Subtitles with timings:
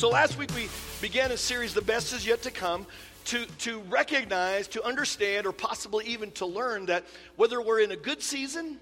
[0.00, 0.66] So last week we
[1.02, 2.86] began a series, The Best Is Yet to Come,
[3.26, 7.04] to, to recognize, to understand, or possibly even to learn that
[7.36, 8.78] whether we're in a good season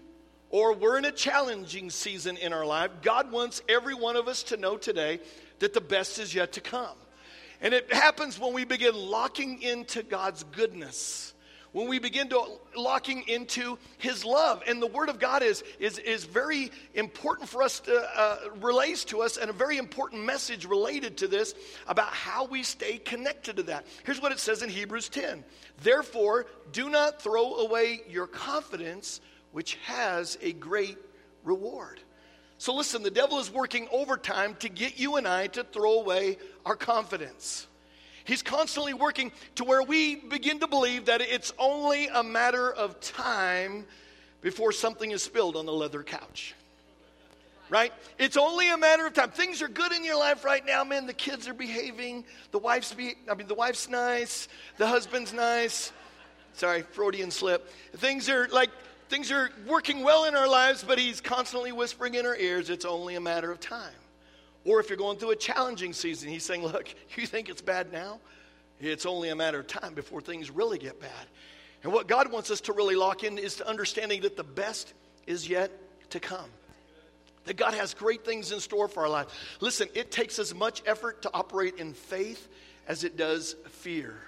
[0.51, 4.45] or we're in a challenging season in our life, God wants every one of us
[4.45, 5.19] to know today
[5.59, 6.97] that the best is yet to come.
[7.61, 11.35] And it happens when we begin locking into God's goodness
[11.73, 12.43] when we begin to
[12.77, 14.63] locking into his love.
[14.67, 19.05] And the word of god is is is very important for us to uh, relates
[19.07, 21.55] to us and a very important message related to this
[21.87, 23.87] about how we stay connected to that.
[24.05, 25.45] Here's what it says in hebrews 10
[25.83, 29.21] therefore do not throw away your confidence
[29.53, 30.99] which has a great
[31.45, 32.01] reward.
[32.59, 36.39] So listen the devil is working overtime to get you and i to throw away
[36.67, 37.67] our confidence
[38.29, 43.01] He's constantly working to where we begin to believe that it's only a matter of
[43.01, 43.87] time
[44.43, 46.55] before something is spilled on the leather couch.
[47.71, 47.91] Right?
[48.19, 49.31] It's only a matter of time.
[49.31, 51.07] Things are good in your life right now, man.
[51.07, 52.27] The kids are behaving.
[52.51, 54.49] The wife's be, I mean the wife's nice.
[54.77, 55.91] The husband's nice.
[56.53, 57.67] Sorry, Freudian slip.
[57.97, 58.71] Things are like
[59.09, 62.85] things are working well in our lives, but he's constantly whispering in our ears, it's
[62.85, 63.95] only a matter of time.
[64.69, 67.91] Or if you're going through a challenging season, he's saying, Look, you think it's bad
[67.91, 68.21] now?
[68.79, 71.27] It's only a matter of time before things really get bad.
[71.83, 74.93] And what God wants us to really lock in is to understanding that the best
[75.27, 75.73] is yet
[76.11, 76.51] to come.
[77.47, 79.29] That God has great things in store for our life.
[79.61, 82.47] Listen, it takes as much effort to operate in faith
[82.87, 84.19] as it does fear.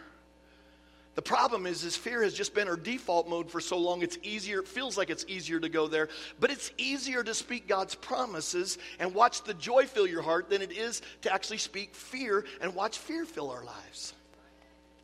[1.17, 4.03] The problem is, is fear has just been our default mode for so long.
[4.03, 6.09] It's easier, it feels like it's easier to go there,
[6.39, 10.63] but it's easier to speak God's promises and watch the joy fill your heart than
[10.63, 14.15] it is to actually speak fear and watch fear fill our lives.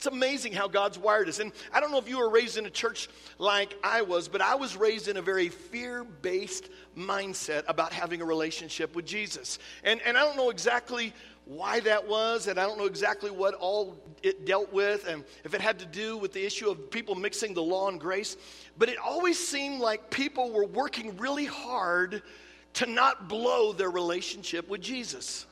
[0.06, 1.40] It's amazing how God's wired us.
[1.40, 4.40] And I don't know if you were raised in a church like I was, but
[4.40, 9.58] I was raised in a very fear based mindset about having a relationship with Jesus.
[9.82, 11.12] And, and I don't know exactly
[11.44, 15.54] why that was, and I don't know exactly what all it dealt with, and if
[15.54, 18.36] it had to do with the issue of people mixing the law and grace.
[18.78, 22.22] But it always seemed like people were working really hard
[22.74, 25.46] to not blow their relationship with Jesus.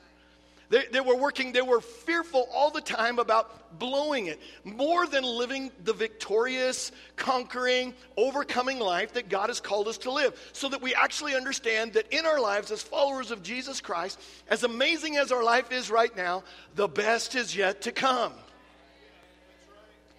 [0.70, 5.22] They, they were working, they were fearful all the time about blowing it, more than
[5.24, 10.38] living the victorious, conquering, overcoming life that God has called us to live.
[10.52, 14.62] So that we actually understand that in our lives, as followers of Jesus Christ, as
[14.64, 18.32] amazing as our life is right now, the best is yet to come.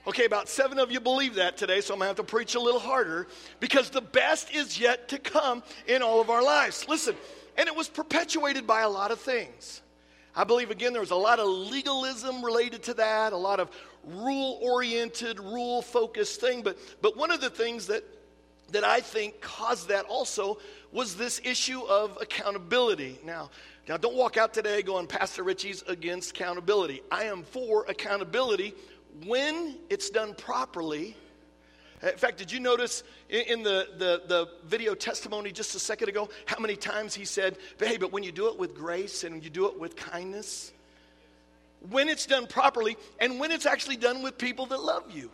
[0.07, 2.59] Okay, about seven of you believe that today, so I'm gonna have to preach a
[2.59, 3.27] little harder
[3.59, 6.87] because the best is yet to come in all of our lives.
[6.87, 7.15] Listen,
[7.57, 9.81] and it was perpetuated by a lot of things.
[10.35, 13.69] I believe, again, there was a lot of legalism related to that, a lot of
[14.03, 16.61] rule oriented, rule focused thing.
[16.61, 18.03] But, but one of the things that,
[18.71, 20.57] that I think caused that also
[20.91, 23.19] was this issue of accountability.
[23.23, 23.49] Now,
[23.87, 27.03] now, don't walk out today going, Pastor Richie's against accountability.
[27.11, 28.73] I am for accountability
[29.25, 31.15] when it's done properly
[32.11, 36.29] in fact, did you notice in the, the, the, video testimony just a second ago
[36.45, 39.49] how many times he said, hey, but when you do it with grace and you
[39.49, 40.71] do it with kindness,
[41.89, 45.29] when it's done properly, and when it's actually done with people that love you.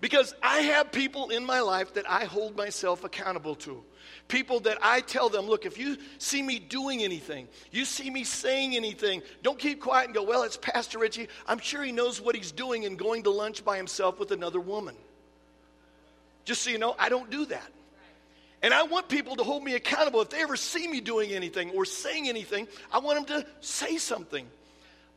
[0.00, 3.82] Because I have people in my life that I hold myself accountable to.
[4.28, 8.22] People that I tell them, look, if you see me doing anything, you see me
[8.22, 11.28] saying anything, don't keep quiet and go, well, it's Pastor Richie.
[11.46, 14.60] I'm sure he knows what he's doing and going to lunch by himself with another
[14.60, 14.94] woman.
[16.48, 17.70] Just so you know, I don't do that.
[18.62, 20.22] And I want people to hold me accountable.
[20.22, 23.98] If they ever see me doing anything or saying anything, I want them to say
[23.98, 24.46] something.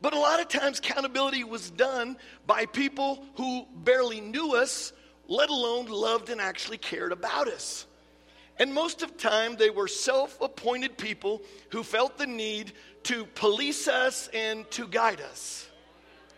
[0.02, 4.92] But a lot of times, accountability was done by people who barely knew us,
[5.30, 7.86] let alone loved and actually cared about us.
[8.60, 13.24] And most of the time, they were self appointed people who felt the need to
[13.36, 15.66] police us and to guide us.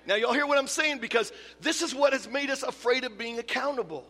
[0.06, 1.00] Now, y'all hear what I'm saying?
[1.00, 4.06] Because this is what has made us afraid of being accountable.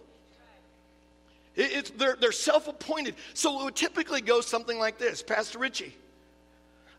[1.55, 3.15] It's, they're, they're self appointed.
[3.33, 5.95] So it would typically go something like this Pastor Richie,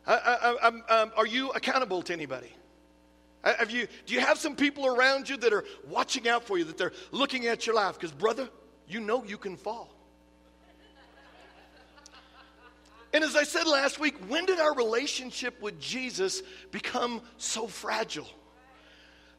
[0.06, 2.52] I, I, I, um, are you accountable to anybody?
[3.42, 6.64] Have you, do you have some people around you that are watching out for you,
[6.64, 7.94] that they're looking at your life?
[7.94, 8.48] Because, brother,
[8.88, 9.90] you know you can fall.
[13.12, 16.42] And as I said last week, when did our relationship with Jesus
[16.72, 18.28] become so fragile?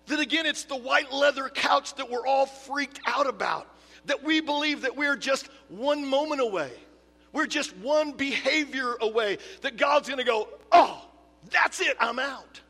[0.06, 3.68] That again, it's the white leather couch that we're all freaked out about
[4.06, 6.72] that we believe that we're just one moment away.
[7.32, 9.40] We're just one behavior away.
[9.62, 11.06] That God's going to go, oh,
[11.52, 12.62] that's it, I'm out.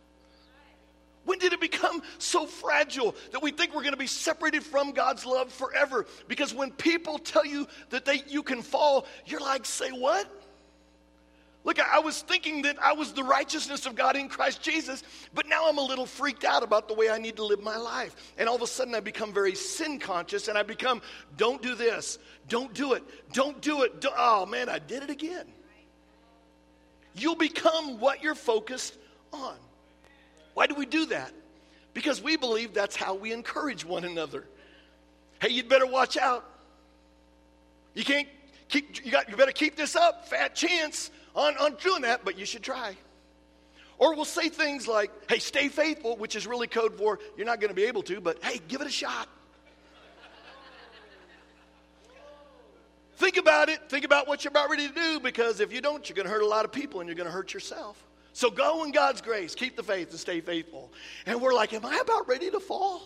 [1.25, 4.91] When did it become so fragile that we think we're going to be separated from
[4.91, 6.05] God's love forever?
[6.27, 10.29] Because when people tell you that they, you can fall, you're like, say what?
[11.65, 15.01] Look, I was thinking that I was the righteousness of God in Christ Jesus,
[15.33, 17.75] but now I'm a little freaked out about the way I need to live my
[17.75, 18.15] life.
[18.37, 21.01] And all of a sudden, I become very sin conscious and I become,
[21.37, 23.03] don't do this, don't do it,
[23.33, 23.99] don't do it.
[23.99, 25.47] Don't, oh man, I did it again.
[27.15, 28.95] You'll become what you're focused
[29.33, 29.55] on.
[30.53, 31.33] Why do we do that?
[31.95, 34.45] Because we believe that's how we encourage one another.
[35.41, 36.45] Hey, you'd better watch out.
[37.95, 38.27] You can't
[38.67, 42.37] keep, you, got, you better keep this up, fat chance on, on doing that, but
[42.37, 42.95] you should try.
[43.97, 47.61] Or we'll say things like, hey, stay faithful, which is really code for you're not
[47.61, 49.29] going to be able to, but hey, give it a shot.
[53.17, 53.79] Think about it.
[53.87, 56.31] Think about what you're about ready to do because if you don't, you're going to
[56.31, 58.03] hurt a lot of people and you're going to hurt yourself.
[58.33, 60.91] So go in God's grace, keep the faith and stay faithful.
[61.25, 63.01] And we're like, Am I about ready to fall?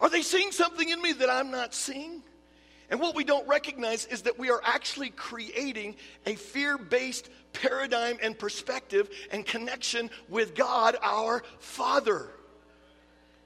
[0.00, 2.22] Are they seeing something in me that I'm not seeing?
[2.90, 8.18] And what we don't recognize is that we are actually creating a fear based paradigm
[8.22, 12.28] and perspective and connection with God, our Father.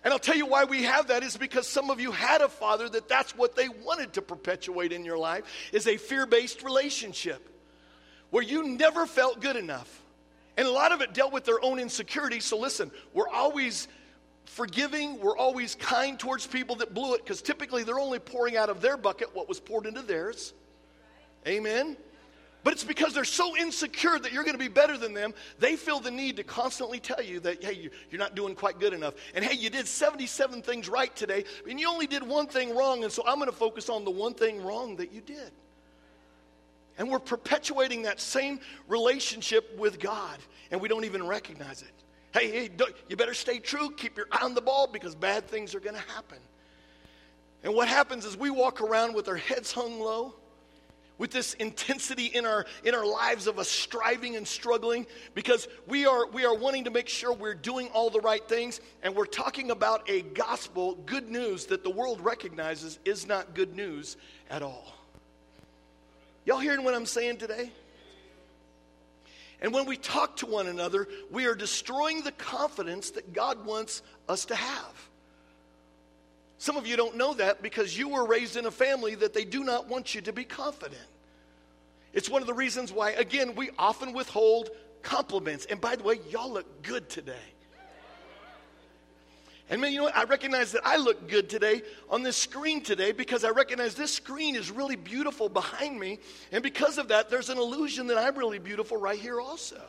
[0.05, 2.49] And I'll tell you why we have that is because some of you had a
[2.49, 7.49] father that that's what they wanted to perpetuate in your life is a fear-based relationship
[8.31, 10.03] where you never felt good enough.
[10.57, 12.41] And a lot of it dealt with their own insecurity.
[12.41, 13.87] So listen, we're always
[14.45, 18.69] forgiving, we're always kind towards people that blew it because typically they're only pouring out
[18.69, 20.53] of their bucket what was poured into theirs.
[21.47, 21.97] Amen.
[22.65, 25.75] But it's because they're so insecure that you're going to be better than them, they
[25.75, 29.15] feel the need to constantly tell you that, hey, you're not doing quite good enough.
[29.35, 33.03] And hey, you did 77 things right today, and you only did one thing wrong,
[33.03, 35.51] and so I'm going to focus on the one thing wrong that you did.
[36.99, 40.39] And we're perpetuating that same relationship with God,
[40.71, 41.91] and we don't even recognize it.
[42.33, 42.71] Hey, hey,
[43.09, 45.97] you better stay true, keep your eye on the ball because bad things are going
[45.97, 46.39] to happen.
[47.63, 50.35] And what happens is we walk around with our heads hung low,
[51.19, 56.07] with this intensity in our in our lives of us striving and struggling because we
[56.07, 59.27] are we are wanting to make sure we're doing all the right things and we're
[59.27, 64.17] talking about a gospel good news that the world recognizes is not good news
[64.51, 64.97] at all.
[66.45, 67.71] Y'all hearing what I'm saying today?
[69.63, 74.03] And when we talk to one another, we are destroying the confidence that God wants
[74.29, 75.09] us to have.
[76.59, 79.45] Some of you don't know that because you were raised in a family that they
[79.45, 81.01] do not want you to be confident.
[82.13, 84.71] It's one of the reasons why, again, we often withhold
[85.03, 85.65] compliments.
[85.67, 87.52] And by the way, y'all look good today.
[89.73, 90.15] And man, you know what?
[90.15, 91.81] I recognize that I look good today
[92.11, 96.19] on this screen today because I recognize this screen is really beautiful behind me.
[96.53, 99.81] And because of that, there's an illusion that I'm really beautiful right here also.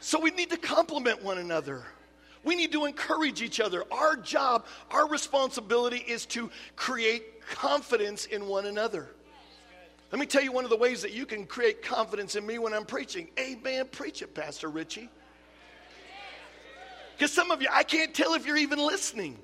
[0.00, 1.84] So we need to compliment one another.
[2.42, 3.84] We need to encourage each other.
[3.92, 9.10] Our job, our responsibility is to create confidence in one another.
[10.12, 12.58] Let me tell you one of the ways that you can create confidence in me
[12.58, 13.28] when I'm preaching.
[13.40, 13.86] Amen.
[13.90, 15.08] Preach it, Pastor Richie.
[17.16, 19.38] Because some of you, I can't tell if you're even listening.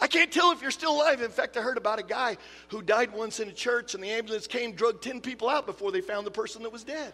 [0.00, 1.22] I can't tell if you're still alive.
[1.22, 2.36] In fact, I heard about a guy
[2.68, 5.92] who died once in a church, and the ambulance came, drugged 10 people out before
[5.92, 7.12] they found the person that was dead.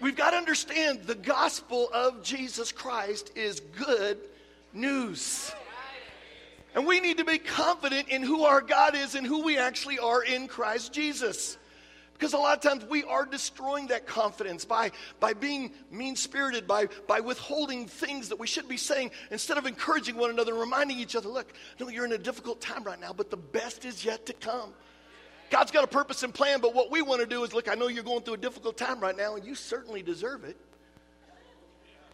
[0.00, 4.18] We've got to understand the gospel of Jesus Christ is good
[4.72, 5.52] news.
[6.74, 9.98] And we need to be confident in who our God is and who we actually
[9.98, 11.58] are in Christ Jesus.
[12.14, 16.66] Because a lot of times we are destroying that confidence by, by being mean spirited,
[16.66, 20.60] by, by withholding things that we should be saying instead of encouraging one another and
[20.60, 23.84] reminding each other, look, no, you're in a difficult time right now, but the best
[23.84, 24.72] is yet to come.
[25.50, 27.74] God's got a purpose and plan, but what we want to do is look, I
[27.74, 30.56] know you're going through a difficult time right now, and you certainly deserve it.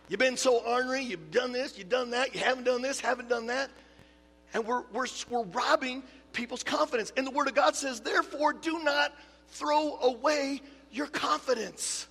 [0.09, 3.29] You've been so ornery, you've done this, you've done that, you haven't done this, haven't
[3.29, 3.71] done that.
[4.53, 7.13] And we're, we're, we're robbing people's confidence.
[7.17, 9.15] And the Word of God says, therefore, do not
[9.49, 10.61] throw away
[10.91, 12.09] your confidence,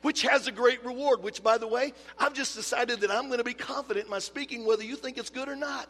[0.00, 1.22] which has a great reward.
[1.22, 4.20] Which, by the way, I've just decided that I'm going to be confident in my
[4.20, 5.88] speaking, whether you think it's good or not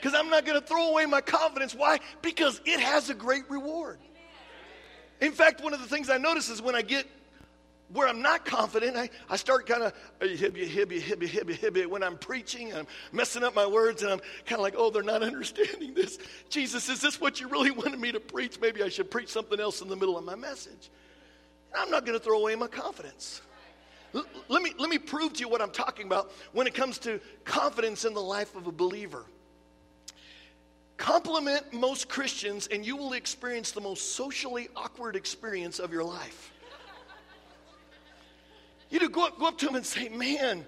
[0.00, 1.74] because I'm not going to throw away my confidence.
[1.74, 2.00] Why?
[2.22, 3.98] Because it has a great reward.
[5.20, 7.06] In fact, one of the things I notice is when I get
[7.92, 11.86] where I'm not confident, I, I start kind of hibby, hibby, hibby, hibby, hibby.
[11.86, 15.02] When I'm preaching, I'm messing up my words, and I'm kind of like, oh, they're
[15.02, 16.18] not understanding this.
[16.50, 18.60] Jesus, is this what you really wanted me to preach?
[18.60, 20.90] Maybe I should preach something else in the middle of my message.
[21.74, 23.40] I'm not going to throw away my confidence.
[24.14, 26.98] L- let, me, let me prove to you what I'm talking about when it comes
[27.00, 29.24] to confidence in the life of a believer.
[30.98, 36.52] Compliment most Christians, and you will experience the most socially awkward experience of your life.
[38.90, 40.64] You know, go up, go up to him and say, man,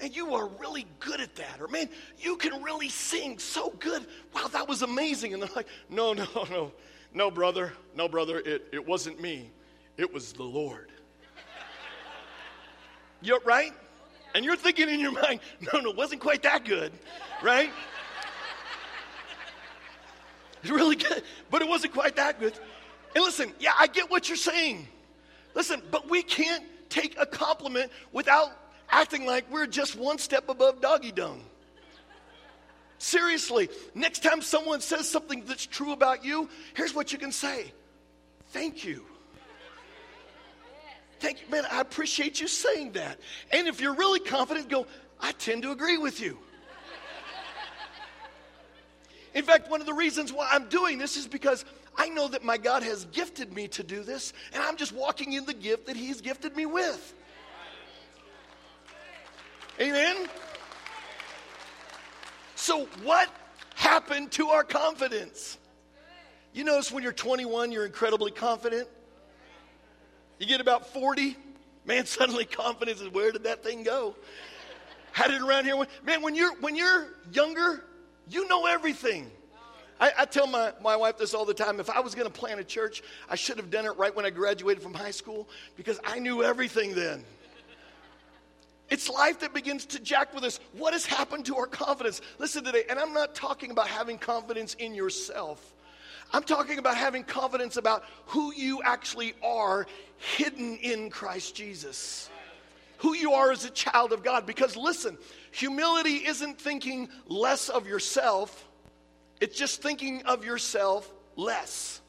[0.00, 1.60] and you are really good at that.
[1.60, 4.06] Or, man, you can really sing so good.
[4.34, 5.34] Wow, that was amazing.
[5.34, 6.72] And they're like, no, no, no,
[7.12, 9.50] no, brother, no, brother, it, it wasn't me,
[9.98, 10.90] it was the Lord.
[13.20, 13.72] You're right?
[14.34, 16.92] And you're thinking in your mind, no, no, it wasn't quite that good,
[17.42, 17.70] right?
[20.66, 22.52] It's really good, but it wasn't quite that good.
[23.14, 24.88] And listen, yeah, I get what you're saying.
[25.54, 28.50] Listen, but we can't take a compliment without
[28.90, 31.40] acting like we're just one step above doggy dung.
[32.98, 37.72] Seriously, next time someone says something that's true about you, here's what you can say
[38.48, 39.04] Thank you.
[41.20, 41.62] Thank you, man.
[41.70, 43.20] I appreciate you saying that.
[43.52, 44.88] And if you're really confident, go,
[45.20, 46.38] I tend to agree with you.
[49.36, 52.42] In fact, one of the reasons why I'm doing this is because I know that
[52.42, 55.88] my God has gifted me to do this, and I'm just walking in the gift
[55.88, 57.14] that He's gifted me with.
[59.78, 60.16] Amen?
[62.54, 63.28] So, what
[63.74, 65.58] happened to our confidence?
[66.54, 68.88] You notice when you're 21, you're incredibly confident.
[70.38, 71.36] You get about 40,
[71.84, 74.16] man, suddenly confidence is where did that thing go?
[75.12, 75.76] Had it around here.
[76.06, 77.84] Man, when you're when you're younger,
[78.28, 79.30] you know everything.
[79.98, 81.80] I, I, tell my, my wife this all the time.
[81.80, 84.26] If I was going to plant a church, I should have done it right when
[84.26, 87.24] I graduated from high school because I knew everything then.
[88.88, 90.60] It's life that begins to jack with us.
[90.72, 92.20] What has happened to our confidence?
[92.38, 95.74] Listen today, and I'm not talking about having confidence in yourself.
[96.32, 99.86] I'm talking about having confidence about who you actually are
[100.18, 102.30] hidden in Christ Jesus.
[102.98, 104.46] Who you are as a child of God.
[104.46, 105.18] Because listen,
[105.56, 108.68] humility isn't thinking less of yourself,
[109.40, 112.00] it's just thinking of yourself less.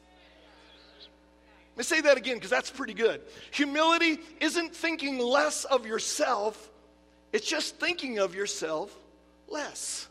[1.72, 3.22] Let me say that again because that's pretty good.
[3.52, 6.70] Humility isn't thinking less of yourself,
[7.32, 8.94] it's just thinking of yourself
[9.48, 10.07] less.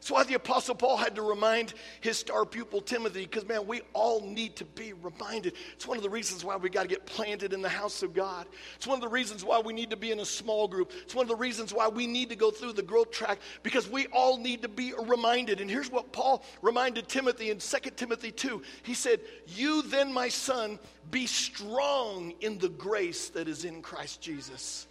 [0.00, 3.82] That's why the Apostle Paul had to remind his star pupil Timothy, because man, we
[3.92, 5.52] all need to be reminded.
[5.74, 8.14] It's one of the reasons why we got to get planted in the house of
[8.14, 8.46] God.
[8.76, 10.92] It's one of the reasons why we need to be in a small group.
[11.02, 13.90] It's one of the reasons why we need to go through the growth track, because
[13.90, 15.60] we all need to be reminded.
[15.60, 18.62] And here's what Paul reminded Timothy in 2 Timothy 2.
[18.82, 20.78] He said, You then, my son,
[21.10, 24.86] be strong in the grace that is in Christ Jesus.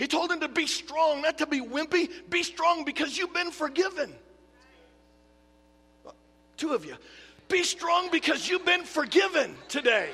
[0.00, 2.08] He told him to be strong, not to be wimpy.
[2.30, 4.10] Be strong because you've been forgiven.
[6.56, 6.96] Two of you.
[7.50, 10.08] Be strong because you've been forgiven today.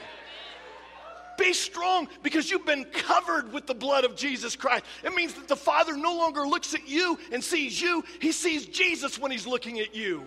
[1.39, 4.85] Be strong because you've been covered with the blood of Jesus Christ.
[5.05, 8.67] It means that the Father no longer looks at you and sees you, He sees
[8.67, 10.25] Jesus when He's looking at you.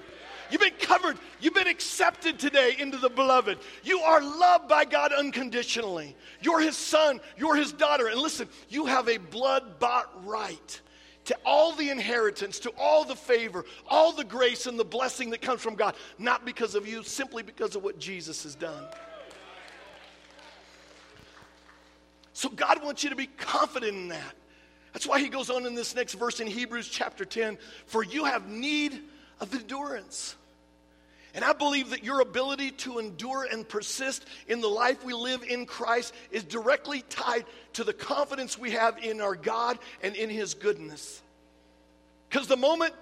[0.49, 1.17] You've been covered.
[1.39, 3.59] You've been accepted today into the beloved.
[3.83, 6.15] You are loved by God unconditionally.
[6.41, 7.19] You're his son.
[7.37, 8.07] You're his daughter.
[8.07, 10.81] And listen, you have a blood bought right
[11.25, 15.41] to all the inheritance, to all the favor, all the grace and the blessing that
[15.41, 18.83] comes from God, not because of you, simply because of what Jesus has done.
[22.33, 24.35] So God wants you to be confident in that.
[24.93, 28.25] That's why he goes on in this next verse in Hebrews chapter 10 for you
[28.25, 28.99] have need
[29.39, 30.35] of endurance.
[31.33, 35.43] And I believe that your ability to endure and persist in the life we live
[35.43, 40.29] in Christ is directly tied to the confidence we have in our God and in
[40.29, 41.21] His goodness.
[42.29, 42.93] Because the moment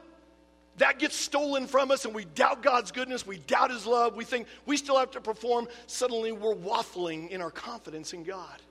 [0.78, 4.26] that gets stolen from us and we doubt God's goodness, we doubt His love, we
[4.26, 8.62] think we still have to perform, suddenly we're waffling in our confidence in God.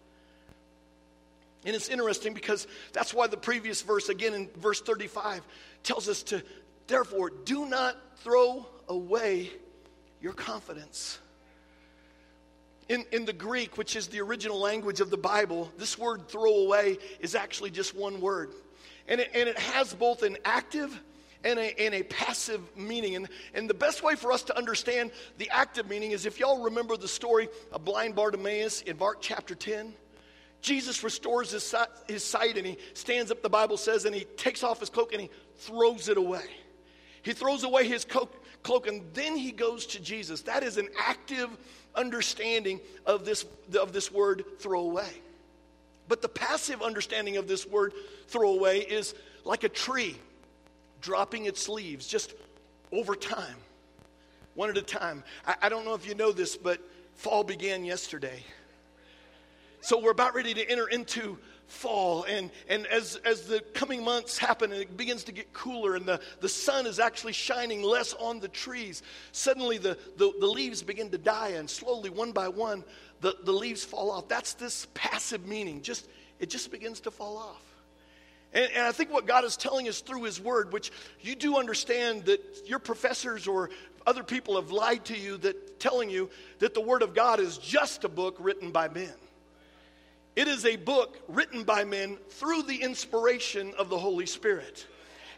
[1.64, 5.42] And it's interesting because that's why the previous verse, again in verse 35,
[5.82, 6.42] tells us to
[6.86, 9.50] Therefore, do not throw away
[10.20, 11.18] your confidence.
[12.88, 16.54] In, in the Greek, which is the original language of the Bible, this word throw
[16.58, 18.50] away is actually just one word.
[19.08, 21.00] And it, and it has both an active
[21.44, 23.16] and a, and a passive meaning.
[23.16, 26.62] And, and the best way for us to understand the active meaning is if y'all
[26.62, 29.94] remember the story of blind Bartimaeus in Mark chapter 10.
[30.62, 31.74] Jesus restores his,
[32.08, 35.12] his sight and he stands up, the Bible says, and he takes off his cloak
[35.12, 36.44] and he throws it away.
[37.22, 38.04] He throws away his
[38.66, 40.42] cloak and then he goes to Jesus.
[40.42, 41.48] That is an active
[41.94, 43.46] understanding of this,
[43.78, 45.08] of this word throw away.
[46.08, 47.92] But the passive understanding of this word
[48.26, 50.16] throw away is like a tree
[51.00, 52.34] dropping its leaves just
[52.90, 53.56] over time,
[54.54, 55.22] one at a time.
[55.46, 56.80] I, I don't know if you know this, but
[57.14, 58.42] fall began yesterday.
[59.80, 62.24] So we're about ready to enter into fall.
[62.24, 66.06] And, and as, as the coming months happen and it begins to get cooler and
[66.06, 70.82] the, the sun is actually shining less on the trees, suddenly the, the, the leaves
[70.82, 72.84] begin to die and slowly, one by one,
[73.20, 74.28] the, the leaves fall off.
[74.28, 76.08] That's this passive meaning, just
[76.38, 77.62] it just begins to fall off.
[78.52, 81.56] And, and, I think what God is telling us through His Word, which you do
[81.56, 83.70] understand that your professors or
[84.06, 86.30] other people have lied to you, that telling you
[86.60, 89.12] that the Word of God is just a book written by men.
[90.36, 94.86] It is a book written by men through the inspiration of the Holy Spirit.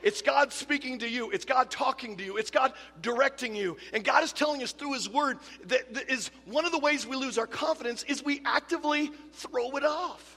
[0.03, 1.31] It's God speaking to you.
[1.31, 2.37] It's God talking to you.
[2.37, 3.77] It's God directing you.
[3.93, 7.07] And God is telling us through His Word that, that is one of the ways
[7.07, 10.37] we lose our confidence is we actively throw it off.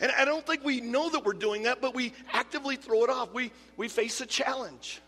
[0.00, 3.10] And I don't think we know that we're doing that, but we actively throw it
[3.10, 3.32] off.
[3.32, 5.00] We, we face a challenge.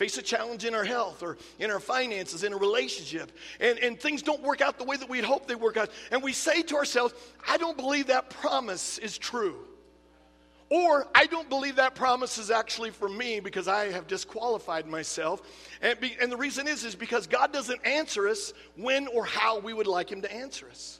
[0.00, 3.30] Face a challenge in our health or in our finances, in a relationship,
[3.60, 5.90] and, and things don't work out the way that we'd hope they work out.
[6.10, 7.12] And we say to ourselves,
[7.46, 9.56] I don't believe that promise is true.
[10.70, 15.42] Or I don't believe that promise is actually for me because I have disqualified myself.
[15.82, 19.58] And, be, and the reason is, is because God doesn't answer us when or how
[19.58, 20.98] we would like Him to answer us.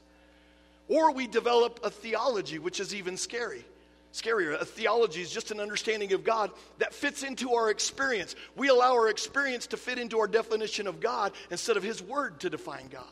[0.88, 3.64] Or we develop a theology, which is even scary.
[4.12, 4.60] Scarier.
[4.60, 8.34] A theology is just an understanding of God that fits into our experience.
[8.56, 12.40] We allow our experience to fit into our definition of God instead of His Word
[12.40, 13.04] to define God.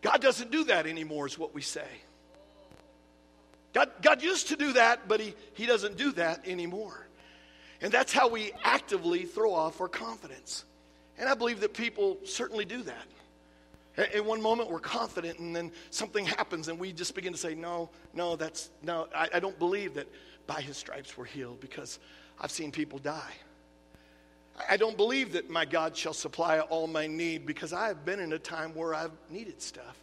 [0.00, 1.88] God doesn't do that anymore, is what we say.
[3.72, 7.06] God, God used to do that, but he, he doesn't do that anymore.
[7.80, 10.64] And that's how we actively throw off our confidence.
[11.18, 13.06] And I believe that people certainly do that.
[14.12, 17.54] In one moment, we're confident, and then something happens, and we just begin to say,
[17.54, 20.08] No, no, that's no, I, I don't believe that
[20.46, 21.98] by his stripes we're healed because
[22.40, 23.32] I've seen people die.
[24.68, 28.20] I don't believe that my God shall supply all my need because I have been
[28.20, 29.98] in a time where I've needed stuff.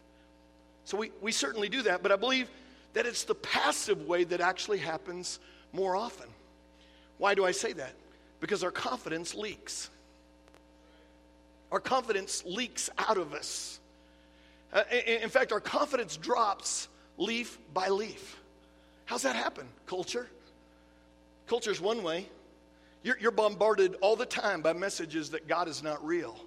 [0.83, 2.49] So we, we certainly do that, but I believe
[2.93, 5.39] that it's the passive way that actually happens
[5.71, 6.27] more often.
[7.17, 7.93] Why do I say that?
[8.39, 9.89] Because our confidence leaks.
[11.71, 13.79] Our confidence leaks out of us.
[14.73, 18.39] Uh, in fact, our confidence drops leaf by leaf.
[19.05, 19.67] How's that happen?
[19.85, 20.27] Culture.
[21.47, 22.27] Culture is one way.
[23.03, 26.39] You're, you're, bombarded all the time by messages that God is not real,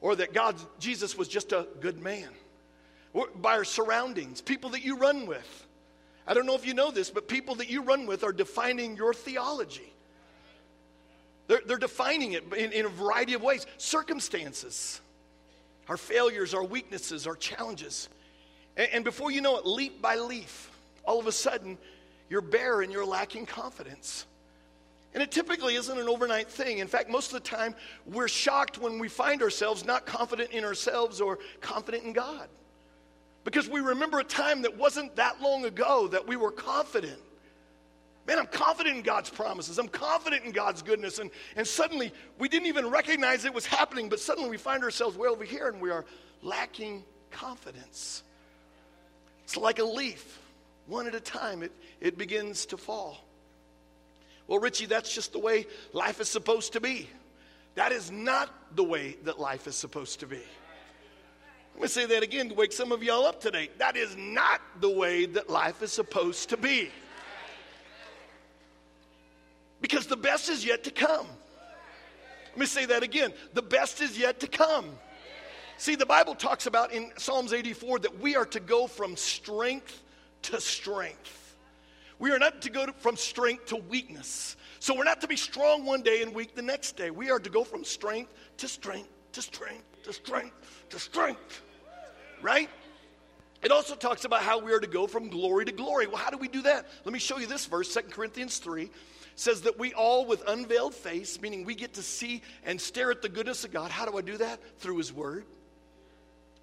[0.00, 2.28] or that God, Jesus was just a good man
[3.36, 5.66] by our surroundings, people that you run with.
[6.26, 8.96] I don't know if you know this, but people that you run with are defining
[8.96, 9.92] your theology.
[11.46, 13.66] They're, they're defining it in, in a variety of ways.
[13.76, 15.00] Circumstances,
[15.88, 18.08] our failures, our weaknesses, our challenges.
[18.76, 20.70] And, and before you know it, leaf by leaf,
[21.04, 21.78] all of a sudden,
[22.28, 24.26] you're bare and you're lacking confidence.
[25.12, 26.78] And it typically isn't an overnight thing.
[26.78, 30.64] In fact, most of the time, we're shocked when we find ourselves not confident in
[30.64, 32.48] ourselves or confident in God.
[33.44, 37.20] Because we remember a time that wasn't that long ago that we were confident.
[38.26, 39.78] Man, I'm confident in God's promises.
[39.78, 41.18] I'm confident in God's goodness.
[41.18, 45.16] And, and suddenly, we didn't even recognize it was happening, but suddenly we find ourselves
[45.16, 46.06] way over here and we are
[46.42, 48.22] lacking confidence.
[49.44, 50.40] It's like a leaf.
[50.86, 53.24] One at a time, it, it begins to fall.
[54.46, 57.08] Well, Richie, that's just the way life is supposed to be.
[57.74, 60.40] That is not the way that life is supposed to be.
[61.74, 63.68] Going to say that again to wake some of y'all up today.
[63.78, 66.90] That is not the way that life is supposed to be.
[69.84, 71.26] Because the best is yet to come.
[72.52, 73.34] Let me say that again.
[73.52, 74.86] The best is yet to come.
[75.76, 80.02] See, the Bible talks about in Psalms 84 that we are to go from strength
[80.44, 81.54] to strength.
[82.18, 84.56] We are not to go to, from strength to weakness.
[84.80, 87.10] So we're not to be strong one day and weak the next day.
[87.10, 91.60] We are to go from strength to strength to strength to strength to strength.
[92.40, 92.70] Right?
[93.62, 96.06] It also talks about how we are to go from glory to glory.
[96.06, 96.86] Well, how do we do that?
[97.04, 98.90] Let me show you this verse, 2 Corinthians 3
[99.36, 103.22] says that we all with unveiled face, meaning we get to see and stare at
[103.22, 103.90] the goodness of God.
[103.90, 104.60] How do I do that?
[104.78, 105.44] Through his word.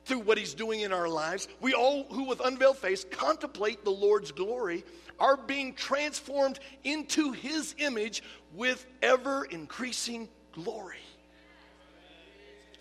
[0.06, 1.48] Through what he's doing in our lives.
[1.60, 4.84] We all who with unveiled face contemplate the Lord's glory
[5.20, 10.98] are being transformed into his image with ever increasing glory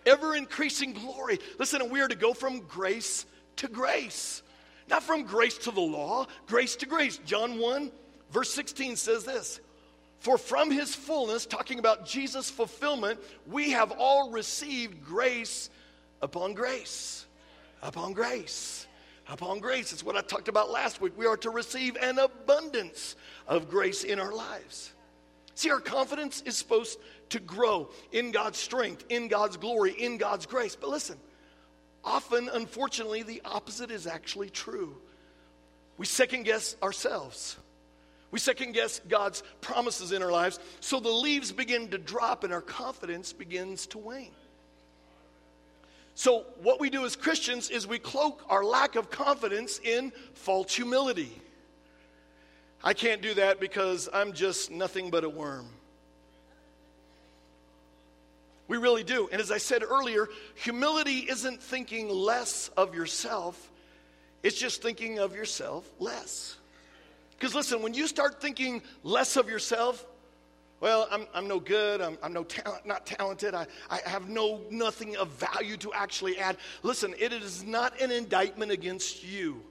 [0.06, 1.38] ever increasing glory.
[1.58, 3.26] Listen, we are to go from grace
[3.56, 4.42] to grace,
[4.88, 7.18] not from grace to the law, grace to grace.
[7.24, 7.92] John 1,
[8.30, 9.60] verse 16 says this
[10.20, 15.70] For from his fullness, talking about Jesus' fulfillment, we have all received grace
[16.22, 17.26] upon grace,
[17.82, 18.86] upon grace.
[19.28, 19.92] Upon grace.
[19.92, 21.16] It's what I talked about last week.
[21.16, 23.14] We are to receive an abundance
[23.46, 24.92] of grace in our lives.
[25.54, 30.46] See, our confidence is supposed to grow in God's strength, in God's glory, in God's
[30.46, 30.74] grace.
[30.74, 31.16] But listen,
[32.02, 34.96] often, unfortunately, the opposite is actually true.
[35.96, 37.56] We second guess ourselves.
[38.30, 40.60] We second guess God's promises in our lives.
[40.80, 44.30] So the leaves begin to drop and our confidence begins to wane.
[46.14, 50.74] So, what we do as Christians is we cloak our lack of confidence in false
[50.74, 51.32] humility.
[52.84, 55.66] I can't do that because I'm just nothing but a worm.
[58.68, 59.28] We really do.
[59.32, 63.70] And as I said earlier, humility isn't thinking less of yourself,
[64.42, 66.56] it's just thinking of yourself less.
[67.40, 70.04] Because listen, when you start thinking less of yourself,
[70.80, 72.02] well, I'm, I'm no good.
[72.02, 73.54] I'm, I'm no talent, not talented.
[73.54, 76.58] I, I have no nothing of value to actually add.
[76.82, 79.62] Listen, it is not an indictment against you.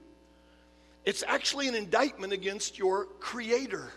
[1.06, 3.92] It's actually an indictment against your creator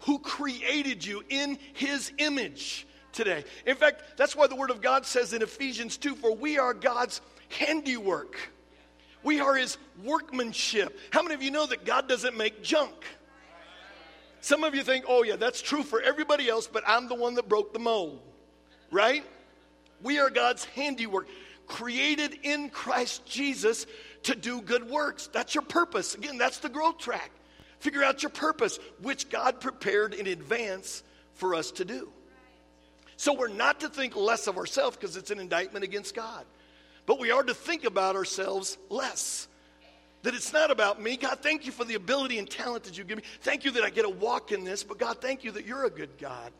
[0.00, 3.44] who created you in his image today.
[3.64, 6.74] In fact, that's why the word of God says in Ephesians 2 For we are
[6.74, 8.36] God's handiwork,
[9.22, 10.98] we are his workmanship.
[11.10, 12.94] How many of you know that God doesn't make junk?
[14.40, 17.36] Some of you think, oh, yeah, that's true for everybody else, but I'm the one
[17.36, 18.20] that broke the mold,
[18.90, 19.24] right?
[20.02, 21.28] We are God's handiwork,
[21.68, 23.86] created in Christ Jesus
[24.24, 25.28] to do good works.
[25.32, 26.14] That's your purpose.
[26.14, 27.30] Again, that's the growth track.
[27.78, 31.02] Figure out your purpose, which God prepared in advance
[31.34, 32.10] for us to do.
[33.16, 36.44] So we're not to think less of ourselves because it's an indictment against God.
[37.06, 39.48] But we are to think about ourselves less.
[40.22, 41.16] That it's not about me.
[41.16, 43.24] God, thank you for the ability and talent that you give me.
[43.40, 44.84] Thank you that I get to walk in this.
[44.84, 46.52] But God, thank you that you're a good God.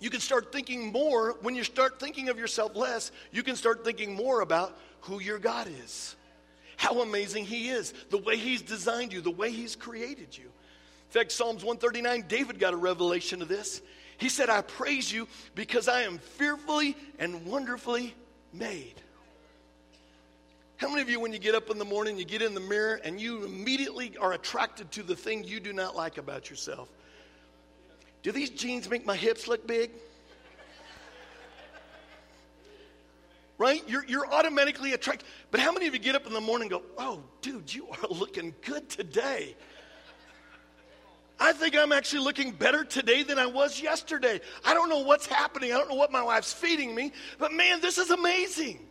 [0.00, 1.36] You can start thinking more.
[1.40, 5.38] When you start thinking of yourself less, you can start thinking more about who your
[5.38, 6.16] God is,
[6.76, 10.44] how amazing He is, the way He's designed you, the way He's created you.
[10.44, 13.80] In fact, Psalms 139, David got a revelation of this.
[14.18, 18.14] He said, I praise you because I am fearfully and wonderfully
[18.54, 18.94] made.
[20.76, 22.60] How many of you, when you get up in the morning, you get in the
[22.60, 26.88] mirror and you immediately are attracted to the thing you do not like about yourself?
[28.22, 29.90] Do these jeans make my hips look big?
[33.58, 33.82] right?
[33.86, 35.28] You're, you're automatically attracted.
[35.50, 37.88] But how many of you get up in the morning and go, oh, dude, you
[37.88, 39.54] are looking good today?
[41.38, 44.40] I think I'm actually looking better today than I was yesterday.
[44.64, 45.72] I don't know what's happening.
[45.72, 48.86] I don't know what my wife's feeding me, but man, this is amazing.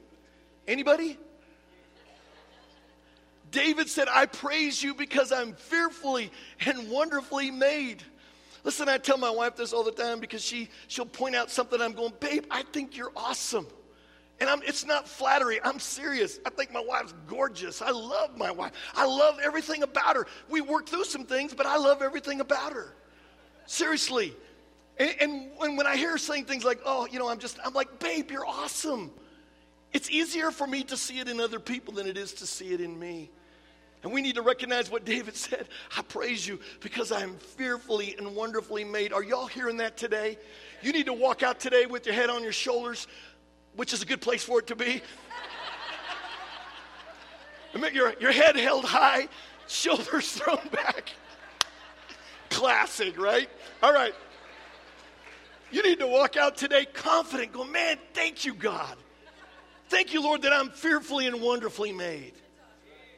[0.67, 1.17] Anybody?
[3.51, 6.31] David said, I praise you because I'm fearfully
[6.65, 8.03] and wonderfully made.
[8.63, 11.81] Listen, I tell my wife this all the time because she, she'll point out something.
[11.81, 13.67] I'm going, babe, I think you're awesome.
[14.43, 15.61] And I'm, it's not flattery.
[15.63, 16.37] I'm serious.
[16.45, 17.81] I think my wife's gorgeous.
[17.81, 18.73] I love my wife.
[18.93, 20.27] I love everything about her.
[20.49, 22.93] We worked through some things, but I love everything about her.
[23.67, 24.33] Seriously.
[24.97, 27.71] And, and when I hear her saying things like, oh, you know, I'm just, I'm
[27.71, 29.13] like, babe, you're awesome.
[29.93, 32.73] It's easier for me to see it in other people than it is to see
[32.73, 33.31] it in me.
[34.03, 35.69] And we need to recognize what David said.
[35.97, 39.13] I praise you because I am fearfully and wonderfully made.
[39.13, 40.37] Are y'all hearing that today?
[40.81, 43.07] You need to walk out today with your head on your shoulders,
[43.75, 45.01] which is a good place for it to be.
[47.93, 49.27] your, your head held high,
[49.67, 51.13] shoulders thrown back.
[52.49, 53.49] Classic, right?
[53.81, 54.13] All right.
[55.71, 58.95] You need to walk out today confident, go, man, thank you, God.
[59.89, 62.33] Thank you, Lord, that I'm fearfully and wonderfully made.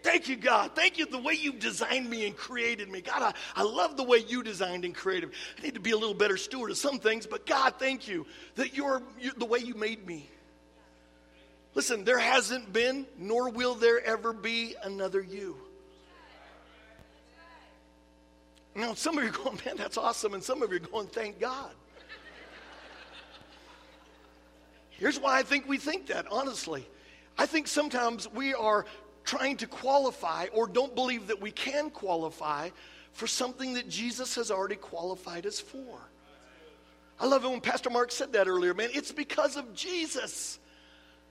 [0.04, 0.72] Thank you, God.
[0.76, 3.02] Thank you the way you designed me and created me.
[3.02, 5.36] God, I, I love the way you designed and created me.
[5.58, 8.26] I need to be a little better steward of some things, but God, thank you
[8.54, 10.30] that you're, you're the way you made me.
[11.76, 15.58] Listen, there hasn't been, nor will there ever be another you.
[18.74, 20.34] Now, some of you are going, man, that's awesome.
[20.34, 21.72] And some of you are going, thank God.
[24.92, 26.88] Here's why I think we think that, honestly.
[27.38, 28.86] I think sometimes we are
[29.26, 32.70] trying to qualify or don't believe that we can qualify
[33.12, 36.00] for something that Jesus has already qualified us for.
[37.20, 38.90] I love it when Pastor Mark said that earlier, man.
[38.94, 40.60] It's because of Jesus.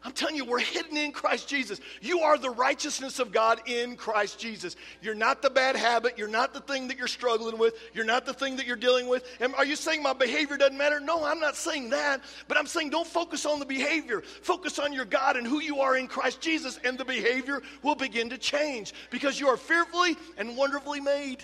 [0.05, 1.81] I'm telling you, we're hidden in Christ Jesus.
[2.03, 4.77] You are the righteousness of God in Christ Jesus.
[5.01, 6.19] You're not the bad habit.
[6.19, 7.75] You're not the thing that you're struggling with.
[7.95, 9.25] You're not the thing that you're dealing with.
[9.41, 11.01] And are you saying my behavior doesn't matter?
[11.01, 12.21] No, I'm not saying that.
[12.49, 14.21] But I'm saying don't focus on the behavior.
[14.21, 17.95] Focus on your God and who you are in Christ Jesus, and the behavior will
[17.95, 21.39] begin to change because you are fearfully and wonderfully made.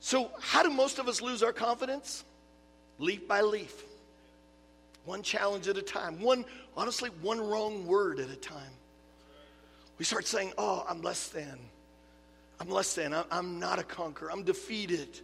[0.00, 2.22] So, how do most of us lose our confidence?
[2.98, 3.82] Leaf by leaf.
[5.06, 6.20] One challenge at a time.
[6.20, 6.44] One,
[6.76, 8.72] honestly, one wrong word at a time.
[9.98, 11.58] We start saying, oh, I'm less than.
[12.60, 13.14] I'm less than.
[13.30, 14.30] I'm not a conqueror.
[14.30, 15.20] I'm defeated.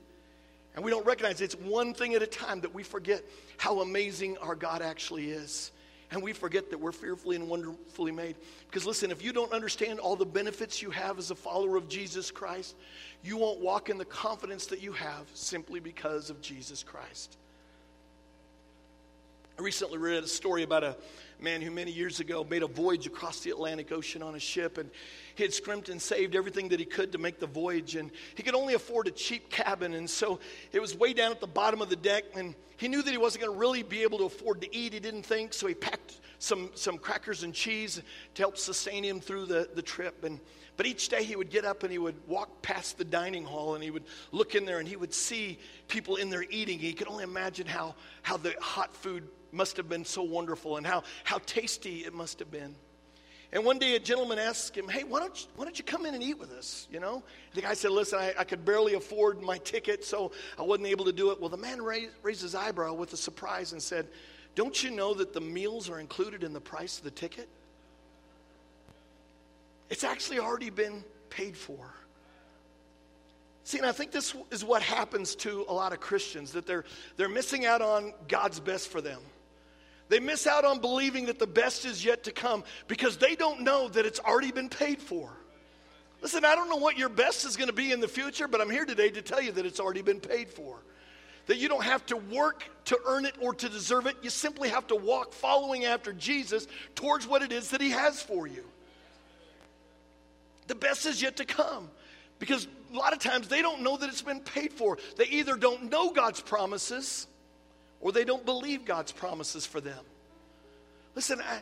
[0.75, 3.23] And we don't recognize it's one thing at a time that we forget
[3.59, 5.73] how amazing our God actually is.
[6.11, 8.37] And we forget that we're fearfully and wonderfully made.
[8.67, 11.89] Because listen, if you don't understand all the benefits you have as a follower of
[11.89, 12.77] Jesus Christ,
[13.23, 17.39] you won't walk in the confidence that you have simply because of Jesus Christ.
[19.63, 20.97] I recently read a story about a
[21.39, 24.77] man who many years ago made a voyage across the Atlantic Ocean on a ship,
[24.77, 24.91] and
[25.37, 28.43] he had scrimped and saved everything that he could to make the voyage, and he
[28.43, 30.41] could only afford a cheap cabin, and so
[30.73, 33.19] it was way down at the bottom of the deck, and he knew that he
[33.19, 34.95] wasn't going to really be able to afford to eat.
[34.95, 38.03] He didn't think, so he packed some, some crackers and cheese
[38.35, 40.41] to help sustain him through the, the trip, and
[40.77, 43.75] but each day he would get up and he would walk past the dining hall
[43.77, 46.79] and he would look in there and he would see people in there eating.
[46.79, 50.87] He could only imagine how, how the hot food must have been so wonderful and
[50.87, 52.75] how, how tasty it must have been.
[53.53, 56.07] And one day a gentleman asked him, Hey, why don't, you, why don't you come
[56.07, 56.89] in and eat with us?
[56.91, 57.23] You know?
[57.53, 61.05] The guy said, Listen, I, I could barely afford my ticket, so I wasn't able
[61.05, 61.41] to do it.
[61.41, 64.09] Well, the man raised, raised his eyebrow with a surprise and said,
[64.55, 67.49] Don't you know that the meals are included in the price of the ticket?
[69.91, 71.93] It's actually already been paid for.
[73.65, 76.85] See, and I think this is what happens to a lot of Christians that they're,
[77.19, 79.21] they're missing out on God's best for them.
[80.13, 83.63] They miss out on believing that the best is yet to come because they don't
[83.63, 85.31] know that it's already been paid for.
[86.21, 88.61] Listen, I don't know what your best is going to be in the future, but
[88.61, 90.77] I'm here today to tell you that it's already been paid for.
[91.47, 94.17] That you don't have to work to earn it or to deserve it.
[94.21, 98.21] You simply have to walk following after Jesus towards what it is that He has
[98.21, 98.65] for you.
[100.67, 101.89] The best is yet to come
[102.39, 104.99] because a lot of times they don't know that it's been paid for.
[105.17, 107.29] They either don't know God's promises
[108.03, 110.05] or they don't believe God's promises for them.
[111.15, 111.61] Listen, I,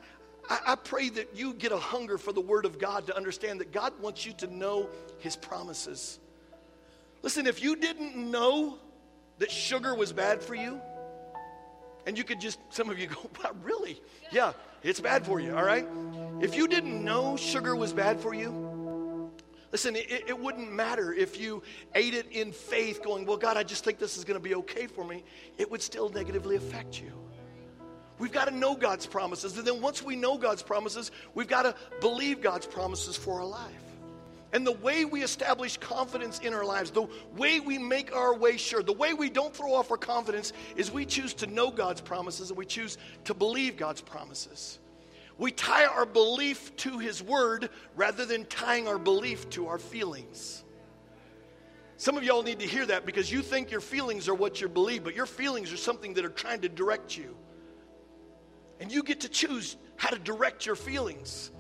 [0.49, 3.61] I, I, pray that you get a hunger for the Word of God to understand
[3.61, 6.19] that God wants you to know His promises.
[7.23, 8.79] Listen, if you didn't know
[9.39, 10.81] that sugar was bad for you,
[12.07, 14.01] and you could just, some of you go, wow, really?
[14.33, 15.87] Yeah, it's bad for you, all right?
[16.41, 18.51] If you didn't know sugar was bad for you,
[19.73, 21.63] Listen, it, it, wouldn't matter if you
[21.95, 24.57] ate it in faith, going, Well, God, I just think this is going to be
[24.57, 25.23] okay for me.
[25.59, 27.13] It would still negatively affect you.
[28.19, 29.57] We've got to know God's promises.
[29.57, 33.47] And then once we know God's promises, we've got to believe God's promises for our
[33.47, 33.73] life.
[34.53, 37.07] And the way we establish confidence in our lives, the
[37.37, 40.91] way we make our way sure, the way we don't throw off our confidence is
[40.91, 44.80] we choose to know God's promises and we choose to believe God's promises.
[45.41, 50.63] We tie our belief to His Word rather than tying our belief to our feelings.
[51.97, 54.69] Some of y'all need to hear that because you think your feelings are what you
[54.69, 57.35] believe, but your feelings are something that are trying to direct you.
[58.81, 61.51] And you get to choose how to direct your feelings.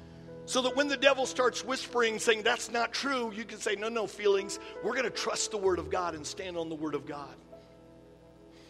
[0.44, 3.88] So that when the devil starts whispering, saying that's not true, you can say, no,
[3.88, 6.94] no, feelings, we're going to trust the Word of God and stand on the Word
[6.94, 7.34] of God.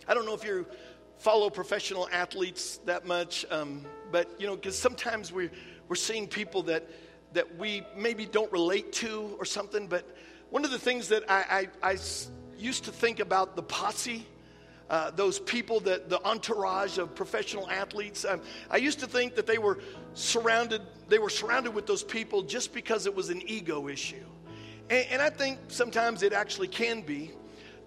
[0.07, 0.67] I don't know if you
[1.19, 3.45] follow professional athletes that much.
[3.51, 5.51] Um, but you know, because sometimes we
[5.89, 6.89] we're seeing people that
[7.33, 9.87] that we maybe don't relate to or something.
[9.87, 10.05] But
[10.51, 11.99] one of the things that I, I, I
[12.59, 14.27] used to think about the posse.
[14.89, 18.41] Uh, those people that the entourage of professional athletes um,
[18.73, 19.79] i used to think that they were
[20.15, 24.27] surrounded they were surrounded with those people just because it was an ego issue
[24.91, 27.31] and, and i think sometimes it actually can be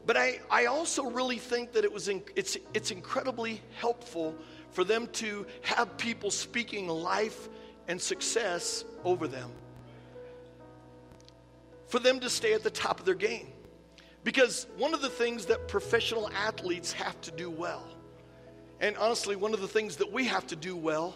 [0.05, 4.33] but i, I also really think that it was in, it's, it's incredibly helpful
[4.73, 7.47] for them to have people speaking life
[7.87, 9.51] and success over them.
[11.87, 13.47] For them to stay at the top of their game.
[14.23, 17.85] Because one of the things that professional athletes have to do well,
[18.79, 21.15] and honestly, one of the things that we have to do well,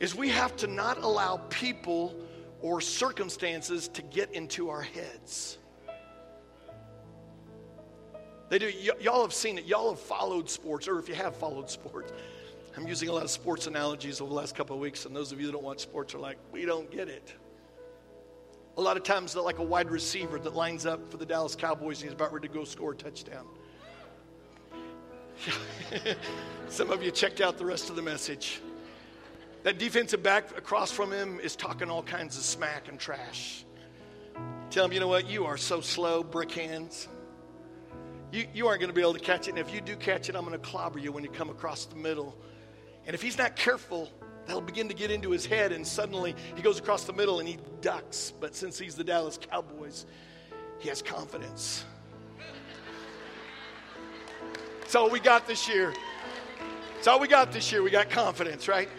[0.00, 2.14] is we have to not allow people
[2.62, 5.58] or circumstances to get into our heads.
[8.48, 8.66] They do.
[8.66, 9.64] Y- y'all have seen it.
[9.66, 12.12] Y'all have followed sports, or if you have followed sports,
[12.78, 15.32] I'm using a lot of sports analogies over the last couple of weeks, and those
[15.32, 17.34] of you that don't watch sports are like, we don't get it.
[18.76, 21.56] A lot of times, they're like a wide receiver that lines up for the Dallas
[21.56, 23.46] Cowboys and he's about ready to go score a touchdown.
[26.68, 28.60] Some of you checked out the rest of the message.
[29.64, 33.64] That defensive back across from him is talking all kinds of smack and trash.
[34.70, 35.28] Tell him, you know what?
[35.28, 37.08] You are so slow, brick hands.
[38.30, 39.50] You, you aren't going to be able to catch it.
[39.50, 41.84] And if you do catch it, I'm going to clobber you when you come across
[41.84, 42.36] the middle.
[43.08, 44.10] And if he's not careful,
[44.44, 47.48] that'll begin to get into his head, and suddenly he goes across the middle and
[47.48, 48.34] he ducks.
[48.38, 50.04] But since he's the Dallas Cowboys,
[50.78, 51.86] he has confidence.
[54.80, 55.94] That's all we got this year.
[56.96, 57.82] That's all we got this year.
[57.82, 58.90] We got confidence, right?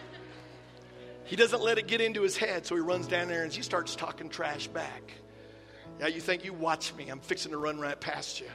[1.26, 3.62] He doesn't let it get into his head, so he runs down there and he
[3.62, 5.14] starts talking trash back.
[6.00, 7.10] Yeah, you think you watch me.
[7.10, 8.48] I'm fixing to run right past you.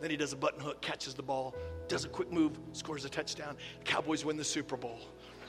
[0.00, 1.54] Then he does a button hook, catches the ball,
[1.88, 3.56] does a quick move, scores a touchdown.
[3.84, 5.00] Cowboys win the Super Bowl.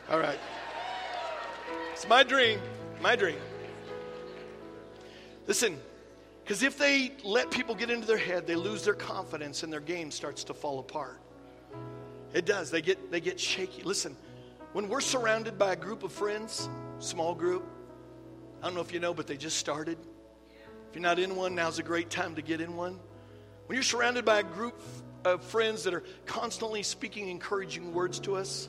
[0.10, 0.40] All right.
[1.94, 2.60] It's my dream.
[3.02, 3.38] My dream.
[5.46, 5.80] Listen,
[6.44, 9.80] because if they let people get into their head, they lose their confidence and their
[9.80, 11.22] game starts to fall apart.
[12.34, 12.72] It does.
[12.72, 13.84] They get they get shaky.
[13.84, 14.16] Listen,
[14.74, 17.66] when we're surrounded by a group of friends, small group,
[18.62, 19.98] I don't know if you know, but they just started.
[20.90, 23.00] If you're not in one, now's a great time to get in one.
[23.70, 24.82] When you're surrounded by a group
[25.24, 28.68] of friends that are constantly speaking encouraging words to us,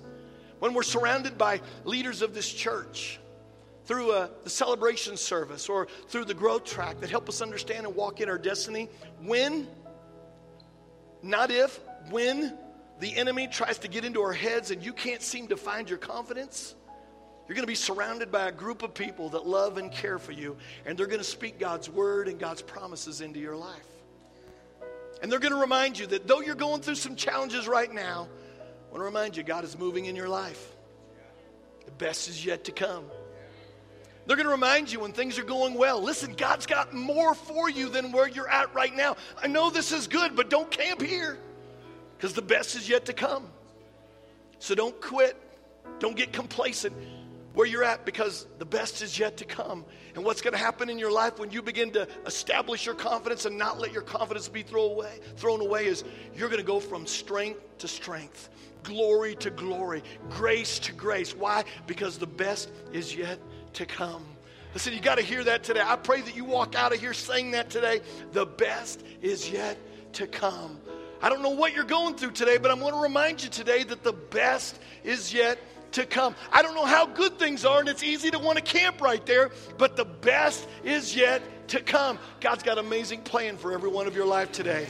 [0.58, 3.18] when we're surrounded by leaders of this church
[3.86, 7.86] through a, uh, the celebration service or through the growth track that help us understand
[7.86, 8.90] and walk in our destiny,
[9.22, 9.66] when,
[11.22, 12.54] not if, when
[12.98, 15.98] the enemy tries to get into our heads and you can't seem to find your
[15.98, 16.74] confidence,
[17.48, 20.32] you're going to be surrounded by a group of people that love and care for
[20.32, 23.99] you, and they're going to speak God's word and God's promises into your life.
[25.22, 28.28] And they're going to remind you that though you're going through some challenges right now,
[28.58, 30.74] I want to remind you God is moving in your life.
[31.84, 33.04] The best is yet to come.
[34.26, 36.02] They're going to remind you when things are going well.
[36.02, 39.16] Listen, God's got more for you than where you're at right now.
[39.42, 41.38] I know this is good, but don't camp here
[42.16, 43.48] because the best is yet to come.
[44.58, 45.36] So don't quit.
[45.98, 46.94] Don't get complacent
[47.54, 49.84] where you're at because the best is yet to come.
[50.14, 53.44] And what's going to happen in your life when you begin to establish your confidence
[53.44, 56.80] and not let your confidence be thrown away, thrown away is you're going to go
[56.80, 58.50] from strength to strength,
[58.82, 61.34] glory to glory, grace to grace.
[61.34, 61.64] Why?
[61.86, 63.38] Because the best is yet
[63.74, 64.24] to come.
[64.72, 65.82] Listen, you got to hear that today.
[65.84, 68.00] I pray that you walk out of here saying that today.
[68.32, 69.76] The best is yet
[70.14, 70.78] to come.
[71.22, 73.82] I don't know what you're going through today, but I'm going to remind you today
[73.84, 75.58] that the best is yet
[75.92, 76.34] to come.
[76.52, 79.24] I don't know how good things are, and it's easy to want to camp right
[79.26, 82.18] there, but the best is yet to come.
[82.40, 84.86] God's got an amazing plan for every one of your life today.